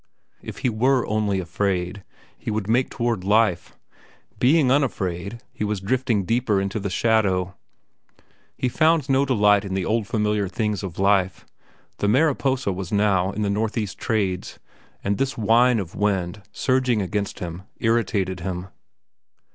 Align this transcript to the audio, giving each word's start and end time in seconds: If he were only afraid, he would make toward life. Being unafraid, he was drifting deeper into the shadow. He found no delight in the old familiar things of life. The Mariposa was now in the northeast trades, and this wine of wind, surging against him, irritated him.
If 0.41 0.57
he 0.65 0.69
were 0.69 1.05
only 1.05 1.39
afraid, 1.39 2.03
he 2.35 2.49
would 2.49 2.67
make 2.67 2.89
toward 2.89 3.23
life. 3.23 3.75
Being 4.39 4.71
unafraid, 4.71 5.43
he 5.53 5.63
was 5.63 5.79
drifting 5.79 6.25
deeper 6.25 6.59
into 6.59 6.79
the 6.79 6.89
shadow. 6.89 7.53
He 8.57 8.67
found 8.67 9.09
no 9.09 9.25
delight 9.25 9.63
in 9.63 9.75
the 9.75 9.85
old 9.85 10.07
familiar 10.07 10.47
things 10.47 10.81
of 10.81 10.97
life. 10.97 11.45
The 11.99 12.07
Mariposa 12.07 12.71
was 12.73 12.91
now 12.91 13.31
in 13.33 13.43
the 13.43 13.49
northeast 13.51 13.99
trades, 13.99 14.57
and 15.03 15.19
this 15.19 15.37
wine 15.37 15.77
of 15.77 15.93
wind, 15.93 16.41
surging 16.51 16.99
against 16.99 17.37
him, 17.37 17.61
irritated 17.79 18.39
him. 18.39 18.69